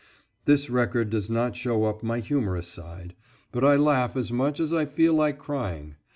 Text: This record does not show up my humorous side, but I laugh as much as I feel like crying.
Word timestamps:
This 0.45 0.67
record 0.67 1.11
does 1.11 1.29
not 1.29 1.55
show 1.55 1.83
up 1.85 2.01
my 2.01 2.17
humorous 2.21 2.67
side, 2.67 3.13
but 3.51 3.63
I 3.63 3.75
laugh 3.75 4.15
as 4.15 4.31
much 4.31 4.59
as 4.59 4.73
I 4.73 4.85
feel 4.85 5.13
like 5.13 5.37
crying. 5.37 5.93